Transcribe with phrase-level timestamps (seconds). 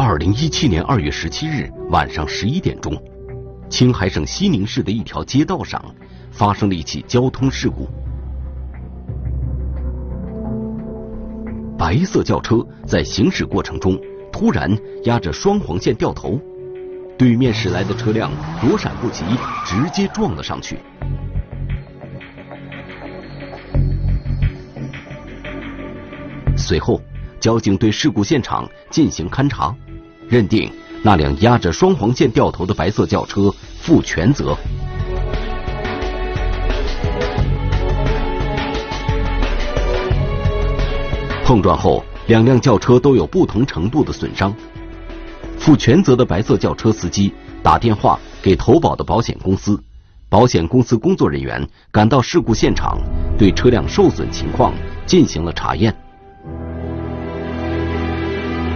[0.00, 2.96] 二零一七年二月十七日晚上十一点钟，
[3.68, 5.84] 青海省西宁市的一条街道上
[6.30, 7.88] 发生了一起交通事故。
[11.76, 14.00] 白色轿车在行驶过程中
[14.32, 14.70] 突然
[15.02, 16.40] 压着双黄线掉头，
[17.18, 18.30] 对面驶来的车辆
[18.60, 19.24] 躲闪不及，
[19.66, 20.78] 直接撞了上去。
[26.56, 27.02] 随后，
[27.40, 29.74] 交警对事故现场进行勘查。
[30.28, 30.70] 认定
[31.02, 34.56] 那辆压着双黄线掉头的白色轿车负全责。
[41.44, 44.54] 碰撞后，两辆轿车都有不同程度的损伤。
[45.58, 47.32] 负全责的白色轿车司机
[47.62, 49.82] 打电话给投保的保险公司，
[50.28, 52.98] 保险公司工作人员赶到事故现场，
[53.38, 54.74] 对车辆受损情况
[55.06, 55.96] 进行了查验。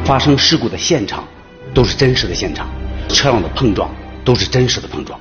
[0.05, 1.25] 发生事故的现场。
[1.75, 2.69] 都是真实的现场，
[3.09, 3.91] 车辆的碰撞
[4.25, 5.19] 都是真实的碰撞。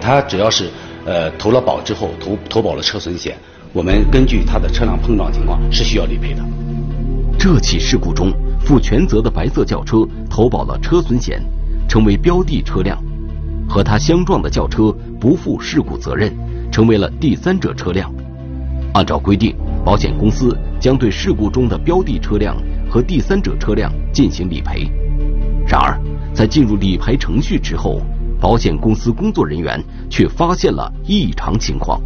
[0.00, 0.70] 他只要是
[1.04, 3.36] 呃投了保之后投投保了车损险，
[3.72, 6.44] 我们根据他的车辆碰撞情况是需要理赔的。
[7.38, 11.42] 这起事故中负全责的白色轿车投保了车损险，
[11.88, 12.96] 成为标的车辆；
[13.68, 16.32] 和他相撞的轿车不负事故责任，
[16.70, 18.12] 成为了第三者车辆。
[18.94, 19.54] 按照规定，
[19.84, 22.56] 保险公司将对事故中的标的车辆
[22.90, 24.90] 和第三者车辆进行理赔。
[25.68, 26.00] 然而，
[26.32, 28.00] 在进入理赔程序之后，
[28.40, 32.00] 保险公司工作人员却发现了异常情况，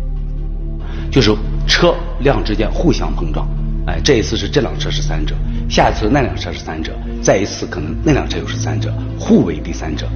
[1.12, 1.32] 就是
[1.64, 3.48] 车辆之间互相碰撞。
[3.86, 5.36] 哎，这一次是这辆车是三者，
[5.68, 10.08] 下一次那辆车是三者，再一次可能那辆车又是三者，互为第三者。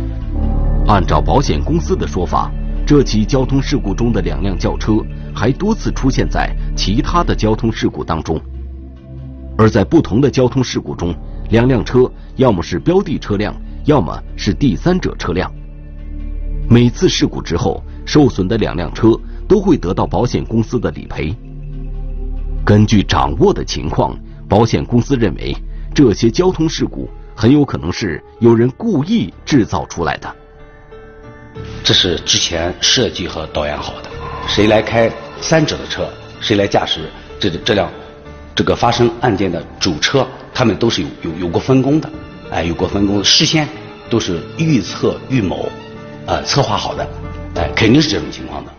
[0.89, 2.51] 按照保险公司的说法，
[2.85, 4.95] 这起交通事故中的两辆轿车
[5.33, 8.41] 还多次出现在其他的交通事故当中，
[9.57, 11.15] 而在不同的交通事故中。
[11.51, 15.51] 两辆车要么是标的车辆，要么是第三者车辆。
[16.69, 19.09] 每次事故之后，受损的两辆车
[19.49, 21.35] 都会得到保险公司的理赔。
[22.65, 25.57] 根据掌握的情况，保险公司认为
[25.95, 30.37] 这些交通事故很有可能是有人故意制造出来的。
[31.85, 34.11] 这是之前设计和导演好的，
[34.49, 35.09] 谁来开
[35.41, 36.09] 三者的车，
[36.41, 37.89] 谁来驾驶这这辆
[38.57, 40.27] 这个发生案件的主车。
[40.59, 42.09] 他们都是有有有过分工的，
[42.51, 43.69] 哎，有过分工，事先
[44.09, 45.69] 都是预测预谋，
[46.25, 47.07] 呃，策划好的，
[47.57, 48.73] 哎，肯定是这种情况的。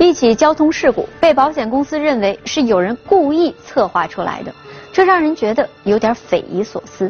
[0.00, 4.52] 一起交通事故被保险公司认为是有人故意策划出来的，
[4.92, 7.08] 这让人觉得有点匪夷所思。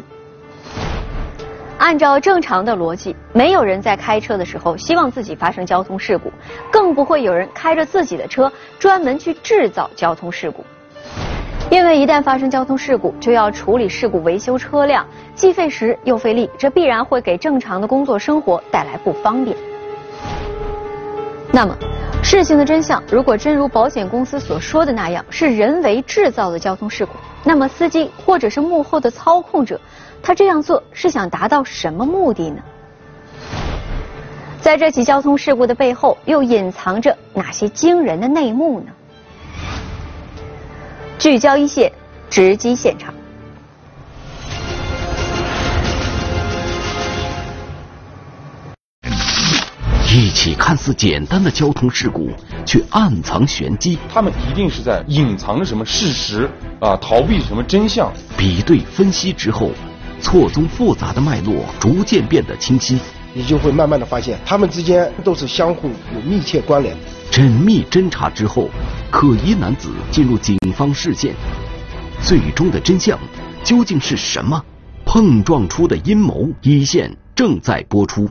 [1.81, 6.31] 按照正常的逻辑，没有人在开车的时候希望自己发生交通事故，
[6.71, 10.63] 更不会有人开着自己的车专门去制造交通事故。
[11.71, 15.03] 因为一旦发生交通事故，就要处理事故、维修车辆，
[15.33, 19.57] 既费时又费力，这必然会给正常的工作生活带来不方便。
[21.53, 21.77] 那么，
[22.23, 27.11] 事情的真相如果真如保险公司所说的那样是人为制造的交通事故，
[27.43, 29.79] 那么司机或者是幕后的操控者。
[30.23, 32.61] 他这样做是想达到什么目的呢？
[34.61, 38.91] 在这起交通事故的背后，又隐藏着哪些惊人的内幕呢？
[41.17, 41.91] 聚焦一线，
[42.29, 43.13] 直击现场。
[50.13, 52.29] 一起看似简单的交通事故，
[52.65, 53.97] 却暗藏玄机。
[54.13, 56.49] 他们一定是在隐藏着什么事实
[56.81, 58.11] 啊，逃避什么真相。
[58.37, 59.71] 比对分析之后。
[60.19, 62.99] 错综复杂的脉络逐渐变得清晰，
[63.33, 66.95] 你就会慢慢的发现，他们之间都是相互有密切关联。
[67.31, 68.69] 缜密侦查之后，
[69.09, 71.33] 可疑男子进入警方视线，
[72.21, 73.17] 最终的真相
[73.63, 74.61] 究竟是什么？
[75.05, 78.29] 碰撞出的阴谋，一线正在播出。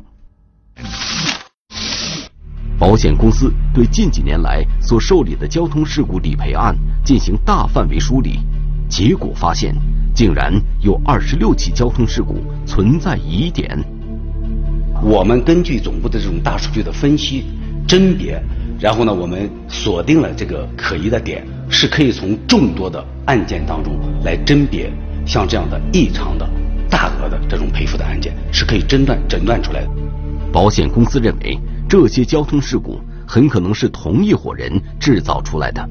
[2.80, 6.74] 保险公司对近几年来所受理的交通事故理赔案
[7.04, 8.40] 进行大范围梳理，
[8.88, 9.76] 结果发现。
[10.12, 13.78] 竟然有二十六起交通事故存在疑点。
[15.02, 17.44] 我们根据总部的这种大数据的分析、
[17.86, 18.42] 甄别，
[18.78, 23.94] 然后呢，我们锁定了这个可疑的点，是可以从众多的案件当中
[24.24, 24.90] 来甄别，
[25.24, 26.48] 像这样的异常的、
[26.90, 29.90] 大额的这种赔付的案件，是可以诊断诊断出来的。
[30.52, 31.56] 保险公司认为，
[31.90, 35.84] 这些交通事故很可能是同一伙人制造出来的，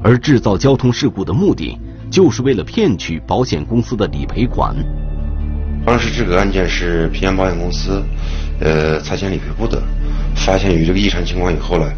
[0.00, 1.76] 而制造交通事故的目的。
[2.08, 4.74] 就是为了骗取保险公司的理赔款。
[5.84, 8.02] 当时这个案件是平安保险公司，
[8.60, 9.82] 呃，财险理赔部的，
[10.34, 11.92] 发现有这个异常情况以后呢，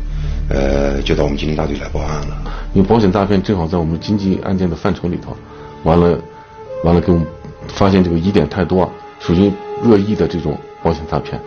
[0.48, 2.42] 呃，就到我们经理大队来报案了。
[2.72, 5.36] 因为保险诈骗正好在我们经济案件的范畴里头，
[5.84, 6.18] 完了，
[6.82, 7.26] 完了给我们
[7.68, 8.90] 发现这个疑点太多，
[9.20, 9.52] 属于
[9.84, 11.40] 恶意的这种保险诈骗。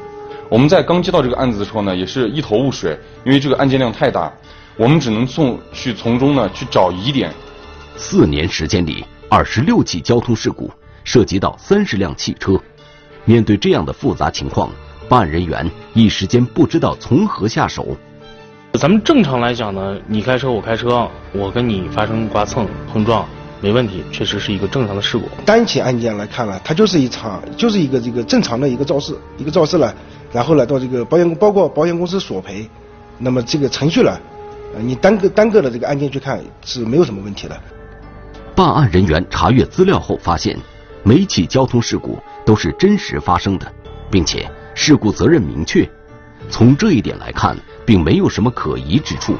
[0.53, 2.95] 我们在刚接到这个案子的时候呢，也是一头雾水，
[3.25, 4.31] 因为这个案件量太大，
[4.77, 7.33] 我们只能从去从中呢去找疑点。
[7.95, 10.69] 四年时间里，二十六起交通事故，
[11.03, 12.55] 涉及到三十辆汽车。
[13.25, 14.69] 面对这样的复杂情况，
[15.09, 17.88] 办案人员一时间不知道从何下手。
[18.73, 23.27] 咱们正常来讲呢，你开车我开车，我跟你发生刮蹭碰撞，
[23.59, 25.27] 没问题，确实是一个正常的事故。
[25.44, 29.91] 单起案件来看呢，它就是一场，就是一个这个正常的一个肇事，一个肇事呢，
[30.33, 32.68] 然后呢到这个保险包括保险公司索赔，
[33.19, 34.19] 那么这个程序呢，
[34.80, 37.56] 你单个单个的这个案件去看是没有什么问题的。
[38.56, 40.57] 办案人员查阅资料后发现，
[41.03, 43.71] 每起交通事故都是真实发生的，
[44.12, 45.88] 并且事故责任明确。
[46.50, 47.56] 从这一点来看，
[47.86, 49.36] 并没有什么可疑之处。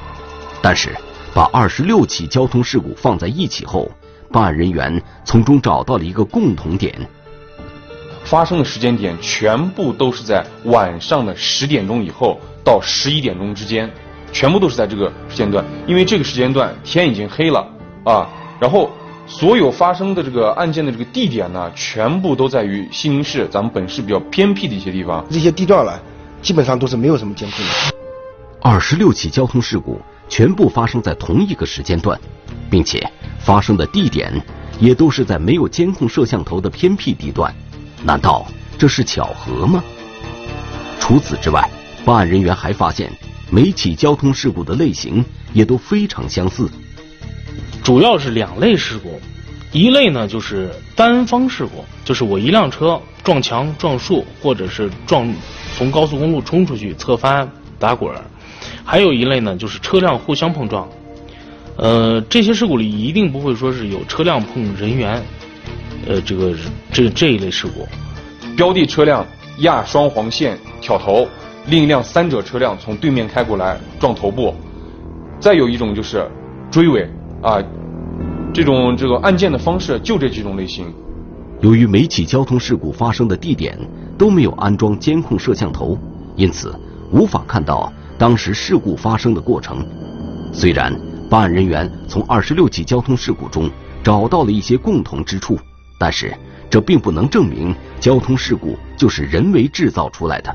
[0.62, 0.96] 但是，
[1.34, 3.92] 把二十六起交通事故放在一起后，
[4.32, 6.96] 办案人员从中找到了一个共同点：
[8.24, 13.92] 发生的时间点全部都是在晚上的十点钟以后到十一点钟之间，
[14.32, 15.64] 全部都是在这个时间段。
[15.86, 17.68] 因为这个时间段天已经黑了
[18.06, 18.28] 啊，
[18.60, 18.92] 然后
[19.28, 25.26] 所有发生的这个案件的这个地点呢，全部都在于西宁市咱们本市比较偏僻的一些地方。
[25.30, 26.00] 这些地段呢，
[26.42, 27.72] 基本上都是没有什么监控的。
[28.62, 30.00] 二十六起交通事故
[30.30, 32.20] 全部发生在同一个时间段，
[32.70, 33.06] 并且
[33.38, 34.34] 发生的地点
[34.80, 37.54] 也都是在没有监控摄像头的偏僻地段。
[38.04, 38.46] 难道
[38.78, 39.84] 这是巧合吗？
[41.00, 41.70] 除此之外，
[42.04, 43.12] 办案人员还发现
[43.50, 45.24] 每起交通事故的类型
[45.54, 46.70] 也都非常相似。
[47.84, 49.20] 主要是两类事故，
[49.72, 55.34] 一类呢就是单方事故，就是我一辆车撞墙、撞树，或者是撞
[55.78, 58.22] 从高速公路冲出去侧翻打滚儿；
[58.84, 60.88] 还有一类呢就是车辆互相碰撞。
[61.76, 65.24] 呃，这些事故里一定不会说是有车辆碰人员，
[66.08, 66.54] 呃，这个
[66.92, 67.88] 这这一类事故。
[68.56, 69.26] 标的车辆
[69.60, 71.28] 压双黄线挑头，
[71.68, 74.54] 另一辆三者车辆从对面开过来撞头部，
[75.40, 76.30] 再有一种就是
[76.70, 77.10] 追尾
[77.42, 77.62] 啊，
[78.54, 80.94] 这种这个案件的方式就这几种类型。
[81.62, 83.80] 由于每起交通事故发生的地点
[84.18, 85.98] 都没有安装监控摄像头，
[86.36, 86.78] 因此
[87.12, 89.86] 无法看到当时事故发生的过程。
[90.52, 90.94] 虽然
[91.30, 93.70] 办案人员从二十六起交通事故中
[94.04, 95.58] 找到了一些共同之处，
[96.04, 96.36] 但是
[96.70, 100.54] 这并不能证明交通事故就是人为制造出来的。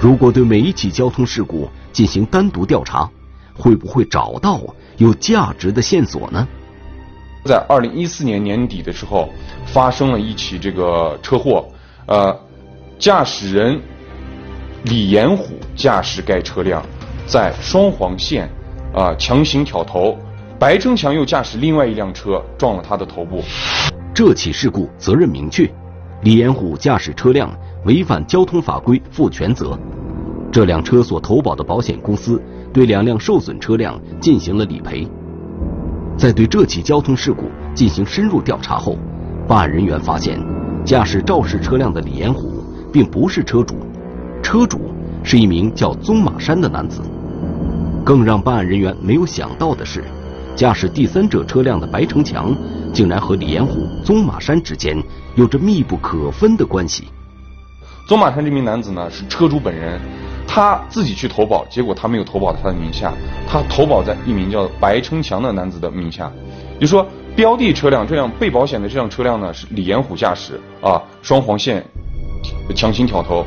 [0.00, 3.10] 如果对每一起交通事故进行单独调查，
[3.52, 4.60] 会不会找到
[4.96, 6.46] 有价值的线索呢？
[7.44, 9.28] 在二零一四年年底的时候，
[9.66, 11.68] 发生了一起这个车祸，
[12.06, 12.40] 呃，
[12.96, 13.80] 驾驶人
[14.84, 16.80] 李延虎驾驶该车辆
[17.26, 18.48] 在双黄线
[18.94, 20.16] 啊、强行挑头，
[20.60, 23.42] 白称强又驾驶另外一辆车撞了他的头部。
[24.18, 25.72] 这起事故责任明确，
[26.22, 27.48] 李延虎驾驶车辆
[27.84, 29.78] 违反交通法规负全责。
[30.50, 32.42] 这辆车所投保的保险公司
[32.72, 35.06] 对两辆受损车辆进行了理赔。
[36.16, 37.44] 在对这起交通事故
[37.76, 38.98] 进行深入调查后，
[39.46, 40.44] 办案人员发现，
[40.84, 42.60] 驾驶肇事车辆的李延虎
[42.92, 43.76] 并不是车主，
[44.42, 44.80] 车主
[45.22, 47.02] 是一名叫宗马山的男子。
[48.04, 50.02] 更让办案人员没有想到的是，
[50.56, 52.52] 驾驶第三者车辆的白城强
[52.92, 55.02] 竟然和李延虎、宗马山之间
[55.34, 57.08] 有着密不可分的关系。
[58.06, 60.00] 宗马山这名男子呢是车主本人，
[60.46, 63.12] 他自己去投保，结果他没有投保他的名下，
[63.46, 66.32] 他投保在一名叫白称强的男子的名下。
[66.80, 71.84] 也就说，标的车辆这辆被保险的这辆车辆呢是李延虎驾驶啊，双黄线
[72.74, 73.44] 强行挑头，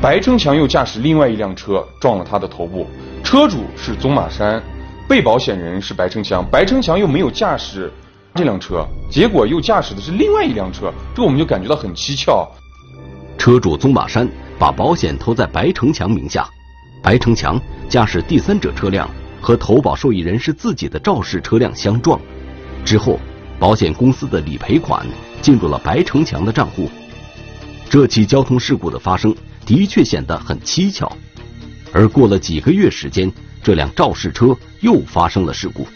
[0.00, 2.86] 白称强又驾驶另外一辆车撞了他的头部，
[3.24, 4.62] 车主是宗马山，
[5.08, 7.92] 被保险人是白称强，白称强又没有驾驶
[8.36, 12.46] 这辆车，结果又驾驶的是另外一辆车，这我们就感觉到很蹊跷。
[13.38, 14.28] 车主宗马山
[14.58, 16.46] 把保险投在白成强名下，
[17.02, 19.08] 白成强驾驶第三者车辆
[19.40, 22.20] 和投保受益人是自己的肇事车辆相撞，
[22.84, 23.18] 之后
[23.58, 25.06] 保险公司的理赔款
[25.40, 26.90] 进入了白成强的账户。
[27.88, 31.10] 这起交通事故的发生的确显得很蹊跷，
[31.92, 35.86] 而过了几个月时间，这辆肇事车又发生了事故。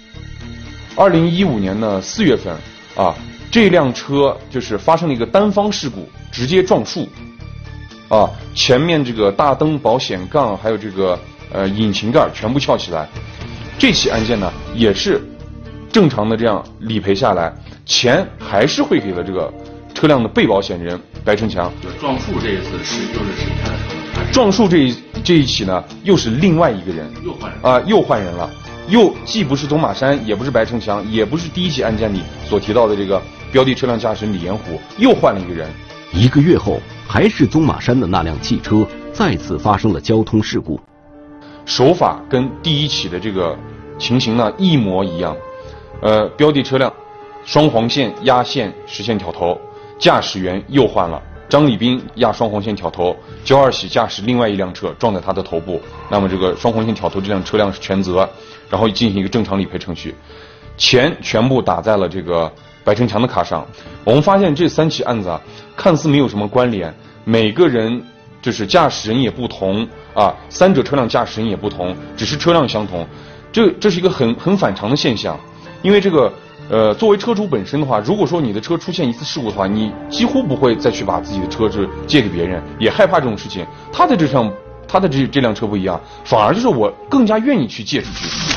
[0.97, 2.55] 二零一五年的四月份
[2.95, 3.15] 啊，
[3.51, 7.09] 这辆车就是发生了一个单方事故，直接撞树。
[8.09, 11.19] 啊，前面这个大灯、保险杠还有这个
[11.53, 13.09] 呃引擎盖全部翘起来。
[13.79, 15.23] 这起案件呢，也是
[15.93, 17.55] 正常的这样理赔下来，
[17.87, 19.53] 钱还是会给了这个
[19.95, 21.73] 车辆的被保险人白成强。
[21.81, 23.77] 就撞树这一次是又是谁开的
[24.27, 24.33] 车？
[24.33, 28.51] 撞树这一这一起呢，又是另外一个人，又换人啊，又换人了。
[28.89, 33.21] 又既不是宗马山，也不是白城墙，也不是第一起案件里所提到的这个
[33.53, 35.69] 标的车辆驾驶人李延虎，又换了一个人。
[36.13, 40.81] 一个月后，还是宗马山的那辆汽车再次发生了交通事故，
[41.65, 43.57] 手法跟第一起的这个
[43.97, 45.37] 情形呢一模一样。
[46.03, 46.93] 呃，标的车辆
[47.45, 49.57] 双黄线压线实现挑头，
[49.99, 51.23] 驾驶员又换了。
[51.49, 55.81] 张立斌压双黄线挑头，焦二喜驾驶另外一辆车撞在他的头部。
[56.09, 58.29] 那么这个双黄线挑头这辆车辆是全责，
[58.71, 60.15] 然后进行一个正常理赔程序，
[60.79, 62.51] 钱全部打在了这个
[62.83, 63.67] 白成强的卡上。
[64.05, 65.39] 我们发现这三起案子啊，
[65.77, 68.03] 看似没有什么关联，每个人
[68.41, 73.07] 就是驾驶人也不同啊，三者车辆驾驶人也不同，只是车辆相同，
[73.53, 75.39] 这这是一个很很反常的现象，
[75.83, 76.33] 因为这个。
[76.73, 83.67] 呃，作为车主本身的话，如果说你的车出现一次事故的话，你几乎不会再去把自己的车子借给别人，也害怕这种事情。
[83.93, 84.53] 他的这辆，
[84.87, 88.50] 他的这这辆车不一样，反而就是我更加愿意去借出去。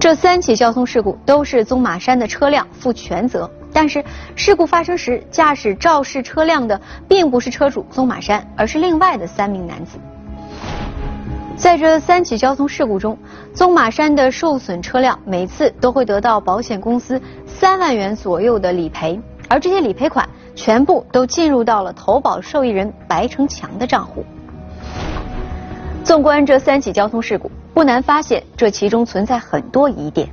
[0.00, 4.04] 这三起交通事故都是宗马山的车辆负全责，但是
[4.36, 9.98] 事故发生时驾驶肇事车辆的并不是车主宗马山，而是另外的三名男子。
[11.56, 13.18] 在这三起交通事故中，
[13.52, 24.24] 宗马山的受损车辆每次都会得到保险公司三万元左右的理赔，而这些理赔款全部都进入到了投保受益人白成强的账户。
[26.04, 30.28] 纵观这三起交通事故，不难发现这其中存在很多疑点。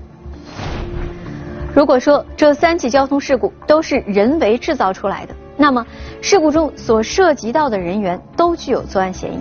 [1.75, 5.85] 如果说这三起交通事故都是人为制造出来的，那么
[6.23, 9.39] 事故中所涉及到的人员都具有作案嫌疑。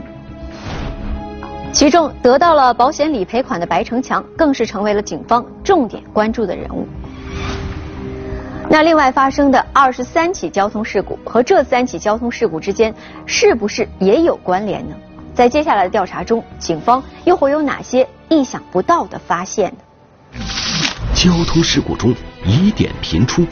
[1.73, 6.87] 其中得到了保险理赔款的白成强，更是成为了警方重点关注的人物。
[8.69, 12.95] 那另外发生的二十三起交通事故和这三起交通事故之间，
[13.25, 14.95] 是不是也有关联呢？
[15.35, 20.41] 在接下来的调查中，警方又会有哪些意想不到的发现呢？
[21.15, 22.15] 交通事故中
[22.45, 23.45] 疑点频出，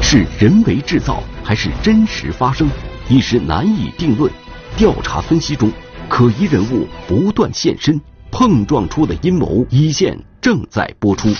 [0.00, 2.68] 是人为制造还是真实发生，
[3.08, 4.32] 一时难以定论。
[4.76, 5.70] 调查分析中。
[6.08, 7.98] 可疑人物不断现身，
[8.30, 11.30] 碰撞出的阴谋一线正在播出。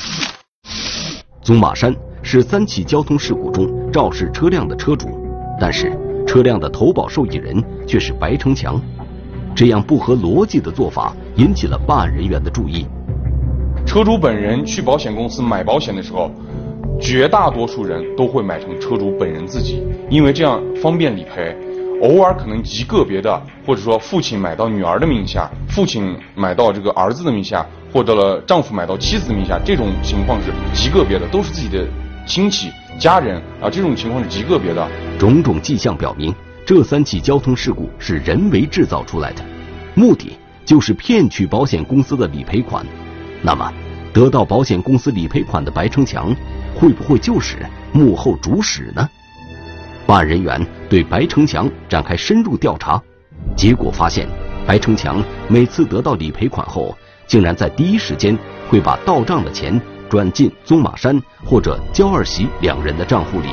[1.43, 5.09] 宗马山是三起交通事故中肇事车辆的车主，
[5.61, 5.93] 但是
[6.27, 8.81] 车辆的投保受益人却是白成强，
[9.55, 12.87] 这样不合逻辑的做法引起了办案人员的注意。
[13.85, 16.31] 车主本人去保险公司买保险的时候，
[17.01, 21.55] 绝大多数人都会买成车主本人自己，因为这样方便理赔。
[22.01, 31.87] 偶尔可能极个别的，或者说父亲买到女儿的名下，父亲买到这个儿子的名下，或者了丈夫买到妻子的名下，这种情况是极个别的，都是自己的
[32.27, 34.89] 亲戚家人啊，这种情况是极个别的。
[35.17, 39.45] 种种迹象表明，这三起交通事故是人为制造出来的，
[39.95, 42.87] 目的就是骗取保险公司的理赔款。
[43.43, 43.73] 那么，
[44.13, 46.35] 得到保险公司理赔款的白成强，
[46.75, 47.57] 会不会就是
[47.93, 49.09] 幕后主使呢？
[50.07, 53.03] 办案人员对白成强展开深入调查，
[53.57, 54.29] 结果发现，
[54.65, 58.39] 白成强每次得到理赔款后，竟然在第一时间
[58.69, 63.49] 会把到账的钱转进宗马山或者焦二喜两人的账户里。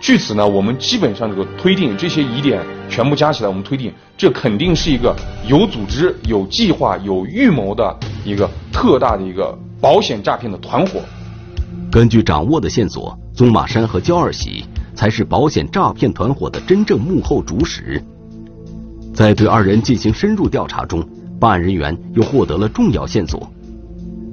[0.00, 5.14] 据此呢，我们基本上这个推定，这些疑点全部加起来，我们推定这肯定是一个
[5.46, 11.00] 有组织、有计划、有预谋的一个特大的一个保险诈骗的团伙。
[11.92, 14.64] 根据掌握的线索，宗马山和焦二喜。
[14.92, 18.02] 才是保险诈骗团伙的真正幕后主使。
[19.14, 21.02] 在对二人进行深入调查中，
[21.38, 23.50] 办案人员又获得了重要线索。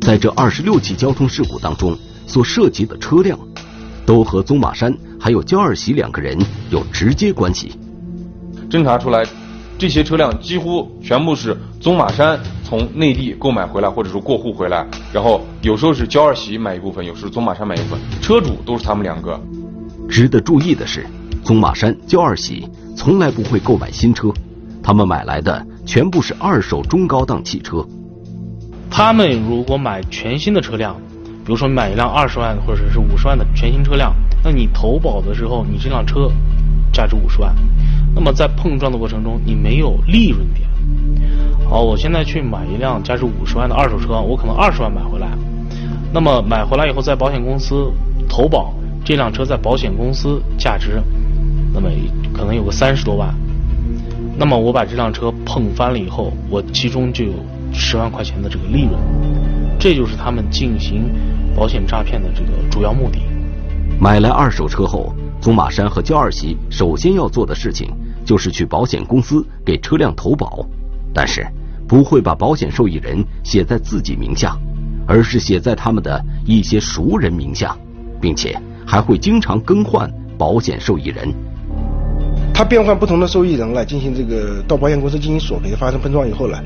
[0.02, 3.40] 在这二十六起交通事故当中，所涉及的车辆，
[4.06, 6.38] 都和宗马山还有焦二喜两个人
[6.70, 7.72] 有直接关系。
[8.70, 9.24] 侦查出来，
[9.78, 19.40] 这些车辆几乎全部是宗马山从内地购买回来，或者说过户回来，然后有时候是焦二喜买一部分，有时候宗马山买一部分，车主都是他们两个。
[20.10, 21.06] 值得注意的是，
[21.44, 24.30] 宗马山、焦二喜从来不会购买新车，
[24.82, 27.86] 他们买来的全部是二手中高档汽车。
[28.90, 30.96] 他们如果买全新的车辆，
[31.46, 34.14] 比如说买一辆二十万或者是五十万的全新车辆，
[34.50, 36.32] 那你投保的时候，你这辆车
[36.94, 37.54] 价值五十万，
[38.16, 40.66] 那么在碰撞的过程中，你没有利润点。
[41.70, 45.28] 好，我现在去买一辆价值五十万的二手车，我可能二十万买回来，
[46.14, 47.92] 那么买回来以后在保险公司
[48.30, 48.74] 投保。
[49.04, 51.04] 这辆车在保险公司价值，
[51.74, 51.90] 那么
[52.34, 53.36] 可能有个三十多万，
[54.38, 57.34] 那么我把这辆车碰翻了以后，我其中就有
[57.74, 58.94] 十万块钱的这个利润，
[59.78, 61.04] 这就是他们进行
[61.54, 63.20] 保险诈骗的这个主要目的。
[64.00, 65.12] 买来二手车后，
[65.42, 67.92] 宗马山和焦二喜首先要做的事情
[68.24, 70.64] 就是去保险公司给车辆投保，
[71.12, 71.44] 但是
[71.88, 74.56] 不会把保险受益人写在自己名下，
[75.08, 77.76] 而是写在他们的一些熟人名下，
[78.22, 81.34] 并且还会经常更换保险受益人。
[82.54, 86.58] 他变换不同的受益人来进行这个到保险公司进行索赔，发生碰撞以后呢，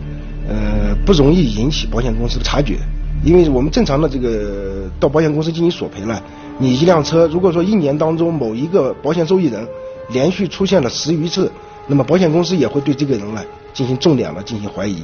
[0.50, 2.78] 呃，不容易引起保险公司的察觉，
[3.24, 6.22] 因为我们正常的这个到保险公司进行索赔呢，
[6.58, 9.68] 你一辆车如果说一年当中某一个保险受益人
[10.10, 11.52] 连续出现了十余次，
[11.88, 15.04] 那么保险公司也会对这个人呢进行重点的进行怀疑。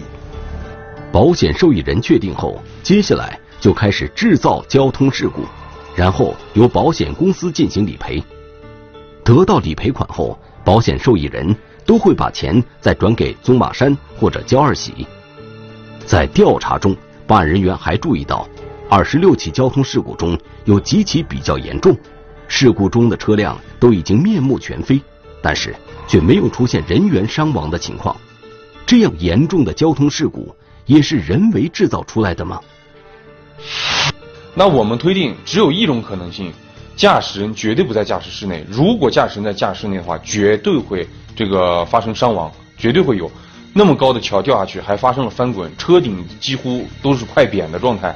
[1.11, 5.41] 保险受益人确定后，接下来就开始制造交通事故，
[5.95, 8.23] 然后由保险公司进行理赔。
[9.23, 10.37] 得到理赔款后。
[10.65, 11.55] 保险受益人
[11.85, 15.07] 都会把钱再转给宗马山或者焦二喜。
[16.05, 16.93] 在调查中，
[17.27, 18.47] 办案人员还注意到，
[18.89, 21.95] 二十六起交通事故中有几起比较严重，
[22.47, 25.01] 事故中的车辆都已经面目全非，
[25.41, 25.75] 但是
[26.07, 28.15] 却没有出现人员伤亡的情况。
[28.85, 30.55] 这样严重的交通事故
[30.85, 32.61] 也是人为制造出来的吗？
[34.55, 36.51] 那我们推定只有一种可能性。
[36.95, 38.65] 驾驶人绝对不在驾驶室内。
[38.67, 43.31] 如果驾驶人在驾驶室内的话，绝对会这个发生伤亡，绝对会有。
[43.77, 48.13] 那么高的桥掉下去，还发生了翻滚，车顶几乎都是快扁的状态，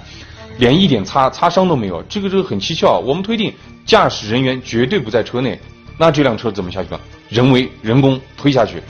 [0.58, 2.02] 连一点擦擦伤都没有。
[2.10, 2.98] 这个这个很蹊跷。
[2.98, 3.54] 我们推定
[3.86, 5.60] 驾驶人员绝对不在车内，
[6.00, 7.00] 那这辆车怎么下去的？
[7.30, 8.82] 人为人工推下去，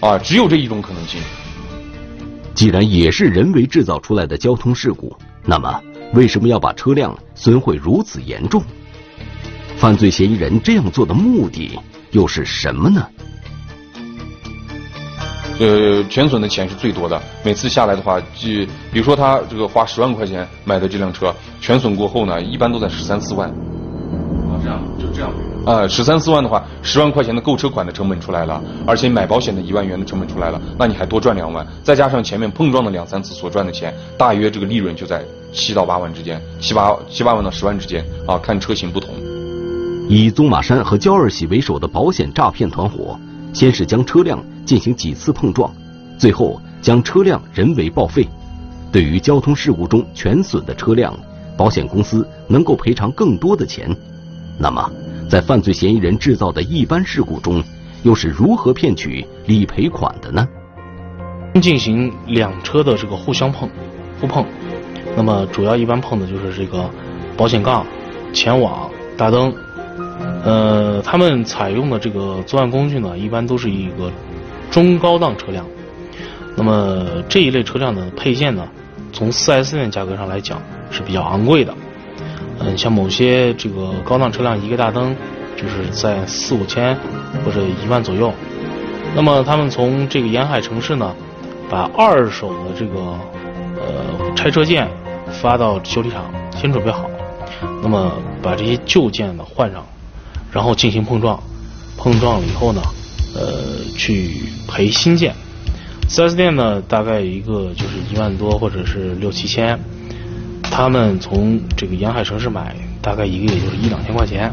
[0.00, 1.20] 啊，只有这一种可能性。
[2.52, 5.80] 既然也是人为制造出来的交通事故，那么
[6.14, 8.60] 为什么要把车辆损毁如此严重？
[9.76, 11.78] 犯罪嫌疑人这样做的目的
[12.10, 13.08] 又是什么呢？
[15.58, 17.20] 呃，全损的钱是最多的。
[17.42, 18.48] 每次下来的话，就
[18.92, 23.48] 比如说他这个花十万块钱买的这辆车，全损过后呢，一般都在十三四万。
[23.48, 25.30] 啊，这样就这样。
[25.66, 35.22] 啊，十三四万的话，十万块钱的购车款的成本出来了，而且买保险的一万元的成本出来了，那你还多赚两万，再加上前面碰撞的两三次所赚的钱，大约这个利润就在
[35.52, 39.10] 七到八万之间，七八七八万到十万之间啊，看车型不同。
[40.08, 43.18] 以宗马山和焦二喜为首的保险诈骗团伙，
[43.52, 45.74] 先是将车辆进行几次碰撞，
[46.18, 48.28] 最后将车辆人为报废。
[48.92, 51.18] 对于交通事故中全损的车辆，
[51.56, 53.88] 保险公司能够赔偿更多的钱。
[54.58, 54.90] 那么，
[55.26, 57.64] 在犯罪嫌疑人制造的一般事故中，
[58.02, 60.46] 又是如何骗取理赔款的呢？
[61.62, 63.66] 进行两车的这个互相碰、
[64.20, 64.44] 互碰，
[65.16, 66.90] 那么主要一般碰的就是这个
[67.38, 67.86] 保险杠、
[68.34, 69.50] 前网、大灯。
[70.44, 74.10] 呃，他们采用的这个作案工具呢，一般都是一个
[74.70, 75.64] 中高档车辆。
[76.56, 78.66] 那么这一类车辆的配件呢，
[79.12, 81.74] 从 4S 店价格上来讲是比较昂贵的。
[82.60, 85.14] 嗯，像某些这个高档车辆，一个大灯
[85.56, 86.96] 就是在四五千
[87.44, 88.32] 或者一万左右。
[89.14, 91.14] 那么他们从这个沿海城市呢，
[91.70, 93.00] 把二手的这个
[93.76, 94.88] 呃拆车件
[95.30, 96.24] 发到修理厂，
[96.56, 97.08] 先准备好，
[97.82, 99.84] 那么把这些旧件呢换上。
[100.50, 101.38] 然后进行碰撞，
[101.98, 102.80] 碰撞了以后呢，
[103.38, 104.30] 呃，去
[104.66, 105.32] 赔新件。
[106.08, 109.78] 4S 店呢，大概一个就是一万多或者是六七千，
[110.62, 114.50] 他们从这个沿海城市买，大概一个也就是一两千块钱。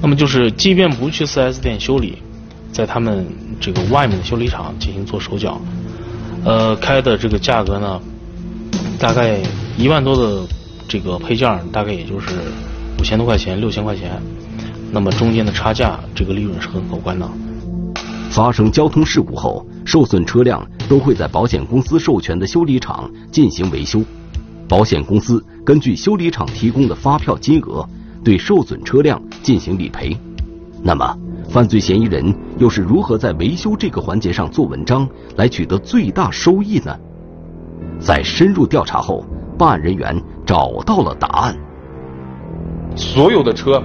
[0.00, 2.18] 那么就是，即便不去 4S 店修理，
[2.70, 3.26] 在他们
[3.60, 5.60] 这个外面的修理厂进行做手脚，
[6.44, 8.00] 呃，开的这个价格呢，
[8.98, 9.40] 大概
[9.76, 10.46] 一万多的
[10.86, 12.28] 这个配件，大概也就是
[13.00, 14.22] 五千多块钱、六千块钱。
[14.92, 17.28] 那么中间的差价，这个利润是很可观的。
[18.30, 24.00] 发生交通事故后，受损车辆都会在保险公司授权的修理厂进行维修，
[24.68, 27.86] 保险公司根据修理厂提供的发票金额，
[28.22, 30.16] 对受损车辆进行理赔。
[30.82, 31.16] 那么，
[31.48, 36.94] 犯罪嫌疑人又是如何在维修这个环节上做文章，来取得最大收益呢？
[37.98, 39.24] 在深入调查后，
[39.58, 41.56] 办案人员找到了答案。
[42.94, 43.82] 所有的车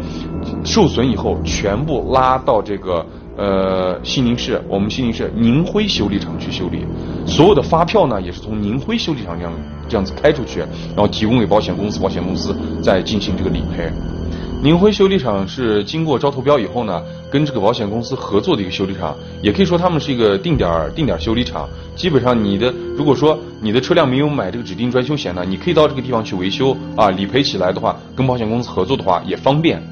[0.64, 3.06] 受损以后，全部拉到这个
[3.38, 6.86] 呃西宁市，我们西宁市宁辉修理厂去修理。
[7.26, 9.54] 所有的发票呢，也是从宁辉修理厂这样
[9.90, 13.92] 这样子开出去，然后提供给保险公司，保险公司再进行这个理赔。
[14.62, 21.68] 宁辉修理厂是经过招投标以后呢，跟这个保险公司合作的一个修理厂，也可以说他们是一个定点定点修理厂。
[21.98, 29.84] 基本上你的如果说你的车辆没有买这个指定专修险呢，你可以到这个地方去维修啊，理赔起来的话，跟保险公司合作的话也方便。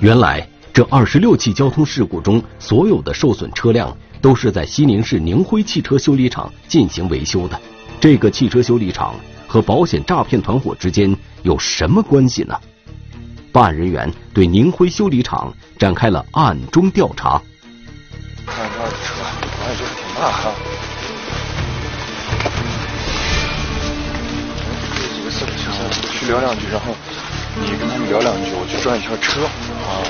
[0.00, 7.60] 原来这二十六起交通事故中，所有的受损车辆都是在西宁市宁辉汽车修理厂进行维修的。
[8.00, 9.14] 这个汽车修理厂
[9.46, 12.58] 和保险诈骗团伙之间有什么关系呢？
[13.52, 17.40] 办案人员对宁辉修理厂展开了暗中调查。
[18.44, 19.22] 看他的车，
[19.60, 20.52] 反正就是挺大哈。
[24.96, 25.30] 这几个
[26.18, 26.92] 去聊两句，然后。
[27.60, 29.44] 你跟他们聊两句，我去转一圈车。
[29.86, 30.02] 啊。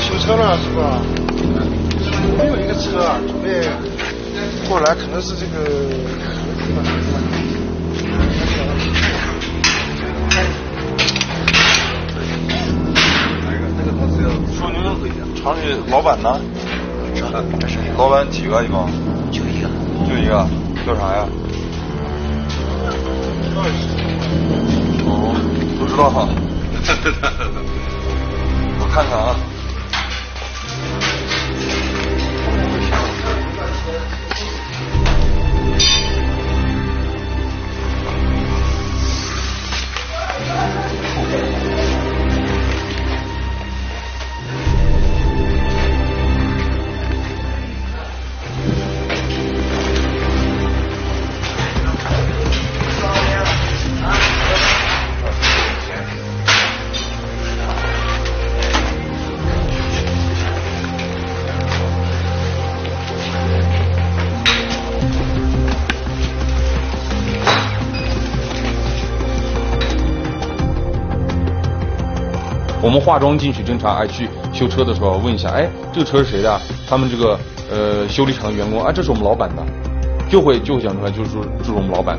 [0.00, 1.00] 修车了是吧？
[2.38, 3.68] 没有一个车啊，准备
[4.68, 5.54] 过来，可能是这个。
[14.56, 15.14] 说牛回去。
[15.42, 15.58] 厂里
[15.90, 16.38] 老板呢？
[17.96, 18.88] 老板几个一共？
[19.30, 19.68] 就一个。
[20.08, 20.48] 就一个，
[20.86, 21.28] 叫啥呀？
[25.04, 25.34] 哦，
[25.78, 26.26] 不知道哈。
[28.80, 29.36] 我看看啊。
[73.10, 76.60] 化妆进去侦查，哎，去修车的时候问一下，哎，这个车是谁的？
[76.88, 77.36] 他们这个
[77.68, 79.62] 呃修理厂的员工，啊，这是我们老板的，
[80.30, 82.16] 就会就会讲出来，就是说这是我们老板。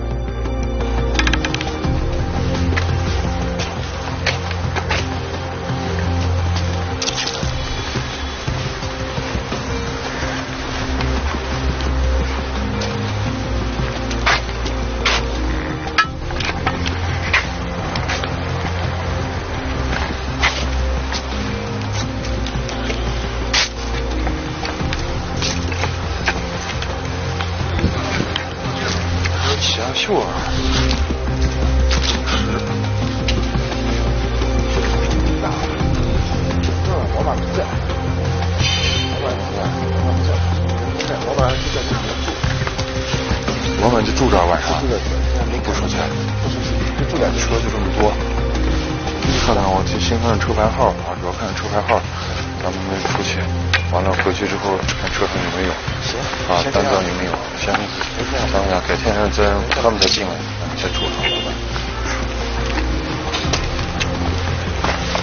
[58.48, 60.30] 想想改天再他们再进来，
[60.76, 61.12] 再住上。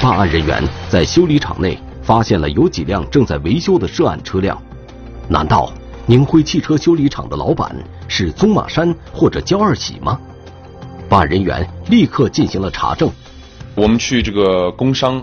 [0.00, 4.56] 办案人员在修理厂内发现了有几辆正在维修的涉案车辆，
[5.28, 5.72] 难道
[6.06, 7.74] 宁辉汽车修理厂的老板
[8.06, 10.18] 是宗马山或者焦二喜吗？
[11.08, 13.10] 办案人员立刻进行了查证。
[13.74, 15.22] 我们去这个工商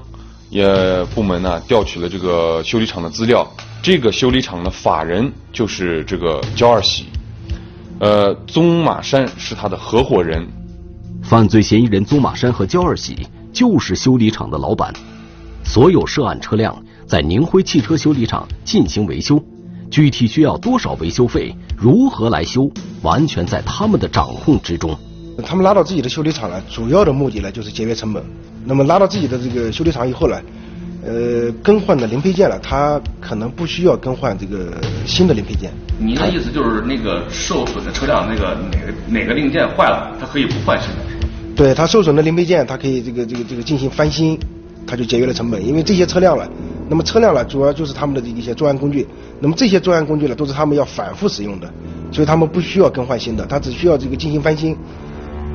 [0.49, 3.47] 也部门呢，调取了这个修理厂的资料。
[3.81, 7.05] 这个修理厂的法人就是这个焦二喜，
[7.99, 10.45] 呃，宗马山是他的合伙人。
[11.23, 14.93] 犯罪嫌疑人宗马山和焦二喜就是修理厂的老板。
[15.63, 16.75] 所有涉案车辆
[17.07, 19.41] 在宁辉汽车修理厂进行维修，
[19.89, 22.69] 具体需要多少维修费，如何来修，
[23.01, 24.95] 完全在他们的掌控之中。
[25.43, 28.23] 他们拉到自己的修理厂来，主要的目的呢就是节约成本。
[28.65, 30.39] 那么拉到自己的这个修理厂以后呢，
[31.05, 34.73] 呃，更换的零配件了，它可能不需要更换这个
[35.05, 35.71] 新的零配件。
[35.99, 40.95] 您的意思就是那个受损的车辆那个哪个哪个零件坏了，它可以不换新的？
[41.55, 44.35] 对，它受损的零配件，它可以这个这个这个进行翻新，
[44.87, 45.63] 它就节约了成本。
[45.63, 46.49] 因为这些车辆了，
[46.89, 49.07] 那么车辆呢，主要就是他们的一些作案工具。
[49.39, 51.71] 那么这些作案工具呢，都是他们要反复使用的，
[52.11, 54.75] 所以他们不需要更换新的，他只需要这个进行翻新。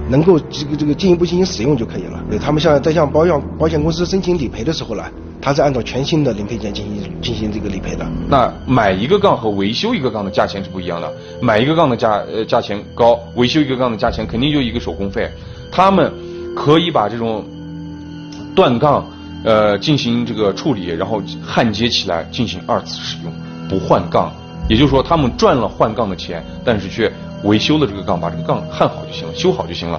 [0.09, 2.21] 能够这个这个进一步进行使用就可以了。
[2.29, 5.05] 对他们向在向保险保险公司申请理赔的时候呢，
[5.41, 8.07] 他是按照全新的零配件进行进行这个理赔的。
[8.29, 11.13] 那买一个杠和维修一个杠的价钱是不一样的。
[11.41, 15.31] 买一个杠的价呃价钱高，维修一个杠的价钱肯定就一个手工费。
[15.73, 16.13] 他们
[16.55, 17.45] 可以把这种
[18.55, 19.07] 断杠
[19.45, 23.33] 呃进行这个处理，然后焊接起来进行二次使用，
[23.69, 24.33] 不换杠。
[24.69, 27.11] 也就是说，他们赚了换杠的钱，但是却。
[27.43, 29.99] 维修了这个杠，把这个杠焊好就行了，修好就行了。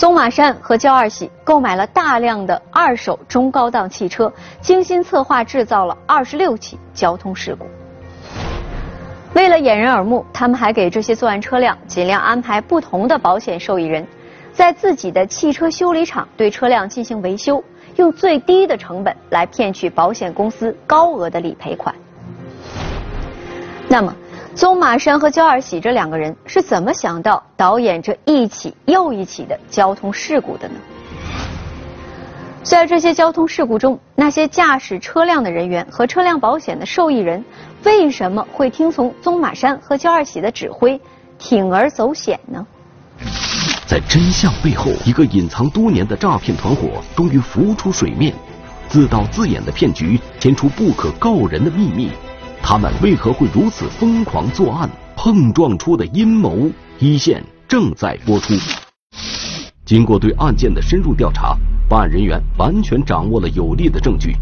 [0.00, 4.32] 宗马山和焦二喜购买了大量的二手中高档汽车，
[4.62, 7.66] 精心策划制造了二十六起交通事故。
[9.34, 14.08] 为了掩人耳目，他们还给这些作案车辆尽量安排不同的保险受益人，
[14.54, 17.62] 在自己的汽车修理厂对车辆进行维修，
[17.96, 21.94] 用最低的成本来骗取保险公司高额的理赔款。
[23.86, 24.16] 那么，
[24.54, 30.74] 宗马山和焦二喜这两个人是怎么想到导演这一起又一起的交通事故的呢？
[32.62, 37.42] 在这些交通事故中，那些驾驶车辆的人员和车辆保险的受益人，
[37.84, 41.00] 为什么会听从宗马山和焦二喜的指挥，
[41.38, 42.66] 铤而走险呢？
[43.86, 48.34] 在真相背后，一个隐藏多年的诈骗团伙终于浮出水面。
[48.88, 52.10] 自导自演的骗局，牵出不可告人的秘密。
[52.62, 54.88] 他们为何会如此疯狂作案？
[55.16, 58.54] 碰撞出的阴谋，一线正在播出。
[59.84, 64.34] 经过对案件的深入调查，办案人员完全掌握了有力的证据。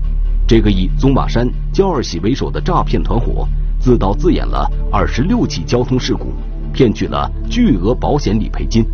[0.47, 3.49] 这个以宗马山、焦二喜为首的诈骗团伙，
[3.81, 6.33] 自导自演了二十六起交通事故，
[6.73, 8.85] 骗取了巨额保险理赔金。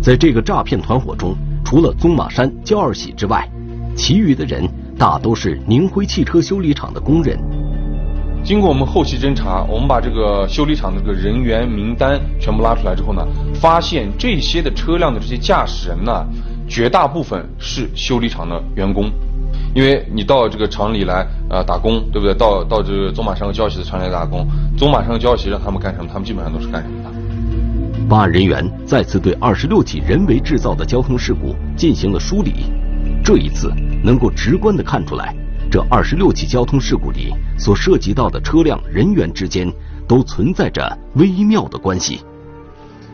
[0.00, 3.48] 在这个诈骗团伙中，除了宗马山、焦二喜之外，
[3.96, 4.68] 其余的人。
[4.98, 7.38] 大都是宁辉汽车修理厂的工人。
[8.48, 13.22] 经过我们后期侦查，我们把这个修理厂的这个人员名单全部拉出来之后呢，
[13.60, 16.26] 发现这些的车辆的这些驾驶人呢，
[16.66, 19.12] 绝大部分是修理厂的员工。
[19.74, 22.32] 因为你到这个厂里来呃打工，对不对？
[22.32, 27.10] 到到这个宗马山和交喜的厂里来打工，宗马山和交喜让他们干什么，他们基本上都是干什么的。
[28.08, 32.64] 办案人员再次对二十六起人为制造的交通事故进行了梳理。
[33.22, 33.70] 这一次
[34.02, 35.34] 能够直观的看出来，
[35.70, 39.70] 这二十六起交通事故里所涉及到的车辆人员之间
[40.08, 42.20] 都存在着微妙的关系。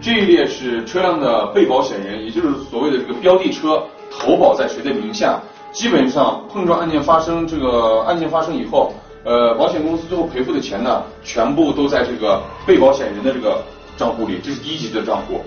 [0.01, 5.41] 这一列是车辆的被保险人，也就是所谓的这个标的车投保在谁的名下。
[5.73, 8.93] 基本上碰撞案件发生，这个案件发生以后，
[9.25, 13.61] 呃，保险公司最后赔付的钱呢，全部都在这个被保险人的这个
[13.97, 15.41] 账户里，这是第一级的账户。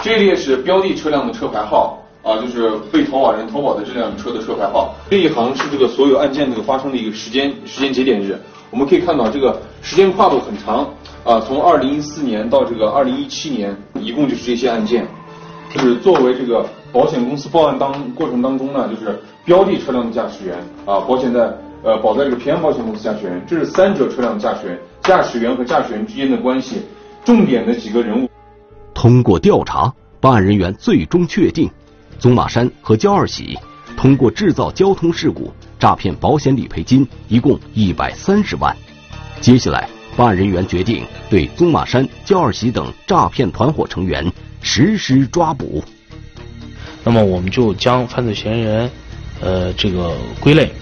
[0.00, 2.03] 这一列是标的车辆的车牌号。
[2.24, 4.94] 啊，就是被投保人投保的这辆车的车牌号。
[5.10, 8.36] 这一行是这个所有案件这个发生的一个时间时间节点日。
[8.70, 10.88] 我们可以看到这个时间跨度很长
[11.22, 15.06] 啊，从二零一四年到这个二零一七年，一共就是这些案件。
[15.72, 20.56] 就是作为这个保险公司报案当过程当中呢，就是标的车辆的驾驶员
[20.86, 26.82] 啊，保险在呃保在这个平安保险公司驾驶员，这是三者车辆驾驶员，驾驶员和驾驶员之间的关系，
[27.24, 28.28] 重点的几个人物。
[28.94, 31.68] 通过调查，办案人员最终确定。
[32.24, 33.54] 宗马山和焦二喜
[33.98, 38.74] 通过制造交通事故诈骗保险理赔金一共一百三十万。
[39.42, 44.32] 接下来，办案人员决定对宗马山、焦二喜等诈骗团伙成员
[44.62, 45.84] 实施抓捕。
[47.04, 48.90] 那么，我们就将犯罪嫌疑人，
[49.42, 50.72] 呃，这个归类，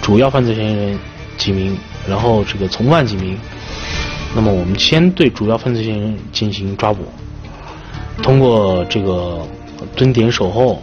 [0.00, 0.98] 主要犯罪嫌疑人
[1.36, 1.76] 几名，
[2.08, 3.36] 然后这个从犯几名。
[4.32, 7.02] 那么，我们先对主要犯罪嫌疑人进行抓捕，
[8.22, 9.44] 通过这个。
[9.94, 10.82] 蹲点守候，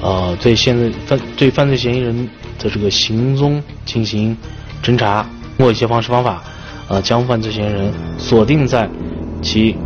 [0.00, 4.36] 呃，对现在犯对犯罪嫌疑人的这个行踪进行
[4.82, 5.22] 侦查，
[5.56, 6.42] 通过一些方式方法，
[6.88, 8.88] 呃，将犯罪嫌疑人锁定在
[9.40, 9.76] 其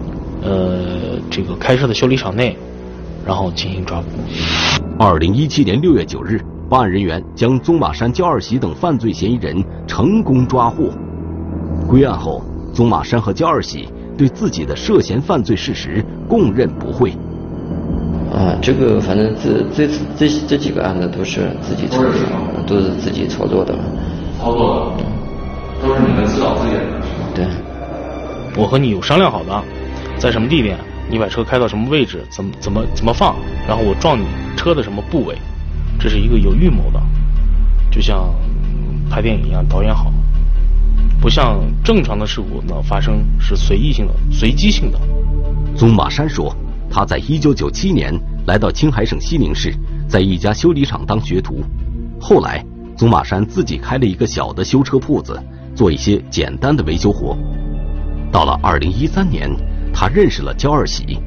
[0.43, 2.57] 呃这个开设的修理厂内，
[3.27, 4.07] 然后进行抓捕。
[4.99, 10.91] 二零一七年六月九日，办案人员将宗马山、焦二喜等犯罪嫌疑人成功抓获。
[11.87, 12.43] 归案后，
[12.75, 17.13] 宗马山和焦二喜对自己的涉嫌犯罪事实供认不讳。
[18.37, 22.13] 啊，这个反正这这次这这几个案子都是自己操作，
[22.67, 23.75] 都是自己操作的。
[24.39, 25.05] 操作的，
[25.83, 27.01] 都是你们自导自演的。
[27.35, 27.47] 对。
[28.55, 29.65] 我和你有商量好的，
[30.19, 30.77] 在什么地点，
[31.11, 33.35] 你把车开到什么位置，怎么怎么怎么放，
[33.67, 35.35] 然后我撞你车的什么部位，
[35.99, 37.01] 这是一个有预谋的，
[37.91, 38.29] 就像
[39.09, 40.13] 拍电影一样，导演好，
[41.23, 45.01] 不像正常的事故呢发生是随意性的、随机性的。
[45.75, 46.55] 宗马山说。
[46.91, 48.13] 他在一九九七年
[48.47, 49.73] 来到青海省西宁市，
[50.09, 51.61] 在一家修理厂当学徒。
[52.21, 52.65] 后来，
[52.97, 55.39] 祖马山自己开了一个小的修车铺子，
[55.75, 57.37] 做一些简单的维修活。
[58.33, 59.51] 到了二零一三年，
[59.93, 61.19] 他认识了焦二喜。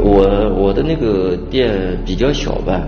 [0.00, 2.80] 我我的那个店比较小吧，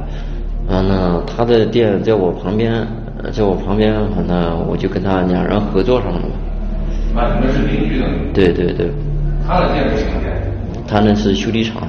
[0.68, 2.86] 完了他的店在我旁边，
[3.32, 6.20] 在我旁边，完了我就跟他两人合作上了。
[7.16, 8.06] 啊，你们是邻居的？
[8.32, 8.90] 对对对。
[9.46, 10.53] 他的店是什么店？
[10.86, 11.88] 他那是修理厂，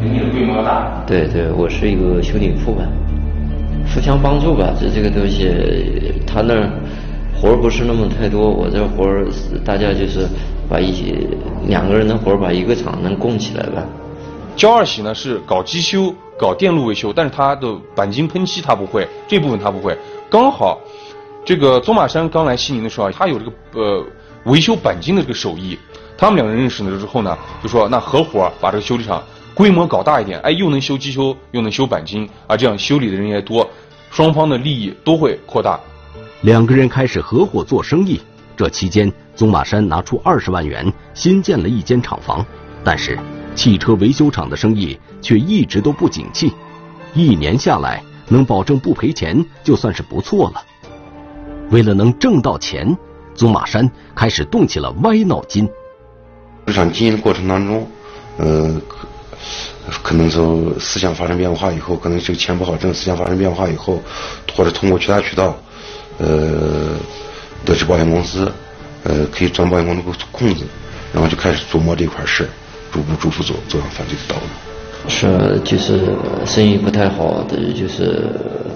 [0.00, 1.02] 比你的规模大。
[1.06, 2.84] 对对，我是一个修理铺吧，
[3.92, 4.72] 互相帮助吧。
[4.80, 5.52] 这这个东西，
[6.26, 6.70] 他那儿
[7.34, 9.26] 活儿不是那么太多，我这活儿
[9.64, 10.26] 大家就是
[10.68, 11.28] 把一起
[11.66, 13.84] 两个人的活儿把一个厂能供起来吧。
[14.56, 19.96] 焦二喜呢是搞机修、搞电路维修，但是他的钣金喷漆他不会，这部分他不会。
[20.30, 20.78] 刚好
[21.44, 24.04] 这个宗马山刚来西宁的时候，他有这个呃
[24.44, 25.78] 维修钣金的这个手艺。
[26.20, 29.22] 他们两个人认识了之后呢，就说那合伙把这个修理厂
[29.54, 33.66] 规模搞大一点，哎，又能修机修，又能修钣金，啊，这样修理的人也多，
[34.10, 35.80] 双方的利益都会扩大。
[36.42, 38.20] 两个人开始合伙做生意。
[38.54, 42.44] 这期间，宗马山拿出二十万元新建了一间厂房，
[42.84, 43.18] 但是
[43.54, 46.52] 汽车维修厂的生意却一直都不景气。
[47.14, 50.62] 一年下来，能保证不赔钱就算是不错了。
[51.70, 52.94] 为了能挣到钱，
[53.34, 55.66] 宗马山开始动起了歪脑筋。
[56.70, 57.84] 日常经营的过程当中，
[58.36, 58.80] 呃，
[60.04, 64.00] 可能从思想发生变化以后，可能这个钱不好挣，思想发生变化以后，
[64.54, 65.56] 或者通过其他渠道，
[66.18, 66.94] 呃，
[67.64, 68.52] 得知保险公司，
[69.02, 70.64] 呃，可以钻保险公司空子，
[71.12, 72.48] 然后就开始琢磨这块事
[72.92, 74.42] 逐步逐步走走上犯罪的道路。
[75.08, 76.14] 是，就是
[76.46, 78.22] 生意不太好的，就是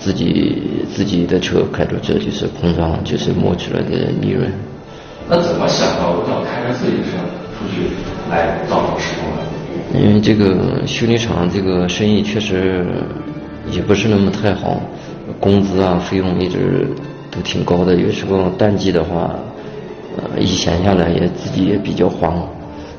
[0.01, 4.53] 自己自己的车开着车就是碰撞，就是摸出来的利润。
[5.29, 7.13] 那怎么想到要开着自己的车
[7.65, 7.91] 出去
[8.31, 9.99] 来造成施工的？
[9.99, 12.87] 因为这个修理厂这个生意确实
[13.71, 14.81] 也不是那么太好，
[15.41, 16.89] 工资啊费用一直
[17.31, 19.35] 都挺高的，有时候淡季的话，
[20.17, 22.47] 呃一闲下来也自己也比较慌。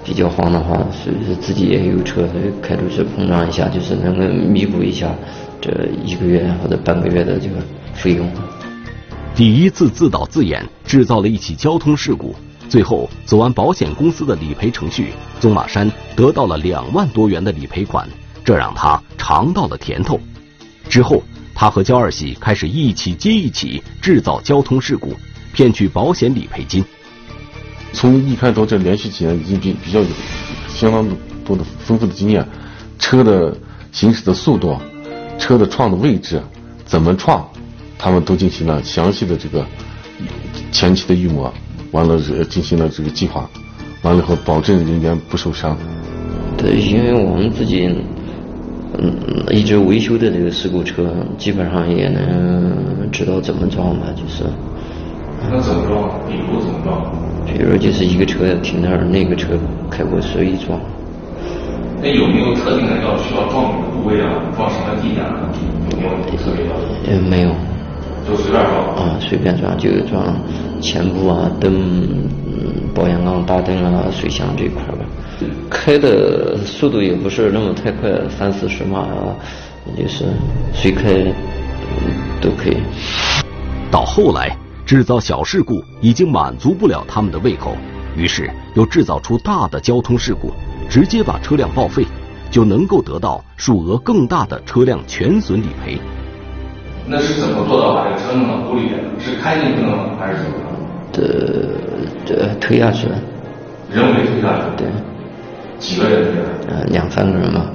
[0.03, 5.09] 比较慌的话，所以说自己也有车，所以开出去碰撞一下，就是能够弥补一下
[5.59, 5.71] 这
[6.05, 7.55] 一个月或者半个月的这个
[7.95, 8.29] 费用。
[9.33, 12.35] 第一次自导自演制造了一起交通事故，
[12.67, 18.07] 最后走完保险公司的理赔程序，宗马山得到了两万多元的理赔款，
[18.43, 20.19] 这让他尝到了甜头。
[20.89, 21.23] 之后，
[21.53, 25.15] 他和焦二喜开始一起接一起制造交通事故，
[25.53, 26.83] 骗取保险理赔金。
[27.93, 30.07] 从一开头这连续几年已经比比较有
[30.67, 31.07] 相当
[31.45, 32.45] 多的丰富的经验，
[32.99, 33.57] 车的
[33.91, 34.77] 行驶的速度，
[35.39, 36.41] 车的撞的位置，
[36.83, 37.47] 怎么撞，
[37.97, 39.65] 他们都进行了详细的这个
[40.71, 41.53] 前期的预模，
[41.91, 42.17] 完了
[42.49, 43.49] 进行了这个计划，
[44.03, 45.77] 完了以后保证人员不受伤。
[46.57, 47.87] 对，因为我们自己
[48.97, 49.13] 嗯
[49.51, 54.43] 一直维修的这个事故车，基本上也能知道怎么撞吧，就是。
[55.49, 56.09] 那怎么撞？
[56.27, 57.11] 比如怎么撞？
[57.45, 59.49] 比如就是一个车停那儿，那个车
[59.91, 60.79] 开过随意撞。
[62.01, 64.41] 那有没有特定的要需要撞哪个部位啊？
[64.55, 65.49] 撞什么地点啊？
[65.91, 67.11] 有没有特别要求？
[67.11, 67.51] 呃，没有。
[68.27, 68.95] 就随便撞？
[68.95, 70.23] 啊，随便撞就撞
[70.81, 72.07] 前部啊、灯、
[72.93, 75.05] 保险杠、大灯啊、水箱这一块吧。
[75.69, 79.35] 开的速度也不是那么太快，三四十码啊，
[79.97, 80.25] 就是
[80.73, 81.13] 随开
[82.41, 82.77] 都可以。
[83.91, 84.55] 到后来。
[84.85, 87.75] 制造小事故已经满足不了他们的胃口，
[88.15, 90.53] 于是又制造出大的交通事故，
[90.87, 92.05] 直接把车辆报废，
[92.51, 95.97] 就能够得到数额更大的车辆全损理赔。
[97.07, 98.97] 那是怎么做到把这个车弄到沟里的？
[99.19, 100.11] 是开进去的吗？
[100.19, 100.57] 还是怎么？
[101.15, 101.67] 的
[102.25, 103.15] 这推下去了。
[103.91, 104.61] 人为推下去？
[104.77, 104.87] 对。
[105.79, 106.27] 几个人？
[106.67, 107.65] 呃，两三个人吧。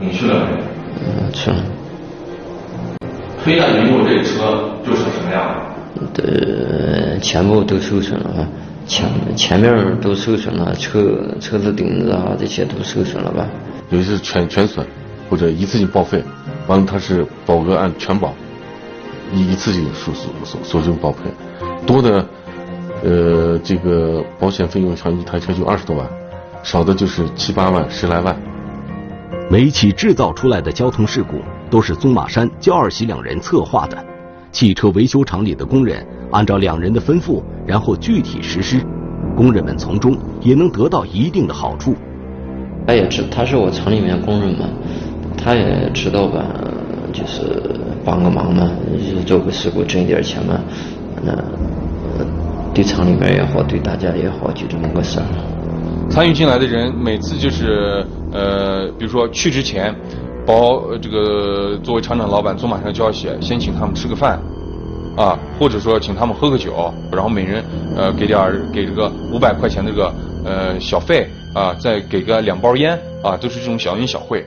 [0.00, 0.62] 你去了没？
[1.00, 1.56] 嗯，去了。
[3.42, 5.56] 推下去以后，这车就成什么样了？
[6.14, 8.46] 的全部都受损了，
[8.86, 13.46] 前前面都受损了，车车子顶子啊这些都受损了吧？
[13.90, 14.86] 有些是全全损，
[15.28, 16.22] 或者一次性报废，
[16.66, 18.34] 完了它是保额按全保，
[19.32, 21.18] 一一次性索索索索证报废，
[21.86, 22.24] 多的
[23.02, 26.06] 呃这个保险费用像一台车就二十多万，
[26.62, 28.36] 少的就是七八万十来万。
[29.50, 33.96] 每起制造出来的交通事故都是宗马山焦二喜两人策划的。
[34.52, 38.84] 汽车维修厂里的工人按照两人的吩咐，然后具体实施，
[39.36, 41.94] 工人们从中也能得到一定的好处。
[42.86, 44.68] 他也知他是我厂里面工人嘛，
[45.36, 46.44] 他也知道吧，
[47.12, 47.62] 就是
[48.04, 48.70] 帮个忙嘛，
[49.24, 50.60] 做个事故挣一点钱嘛，
[51.24, 51.32] 那
[52.74, 55.26] 对厂里面也好，对大家也好，就这么个事儿。
[56.10, 59.94] 参与进来的人每次就是呃，比如说去之前。
[60.46, 64.40] 包这个作为厂长老板，宗马山交协先请他们吃个饭，
[65.14, 67.62] 啊，或者说请他们喝个酒，然后每人
[67.94, 70.12] 呃给点给这个五百块钱这个
[70.44, 74.44] 呃小费啊，再给个两包烟啊，都是这种小恩小惠。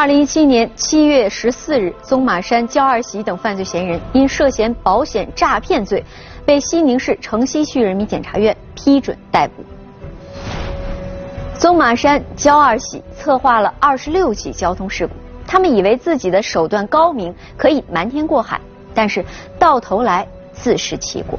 [0.00, 6.02] 二零一七年七月十四日，宗马山、焦二喜等犯罪嫌疑人因涉嫌保险诈骗罪，
[6.46, 9.62] 被西宁市城西区人民检察院批准逮捕。
[11.58, 15.12] 宗马山、焦二喜策划了二十六起交通事故，
[15.46, 18.58] 他们以为自己的手段高明，可以瞒天过海，
[18.94, 19.22] 但是
[19.58, 21.38] 到头来自食其果。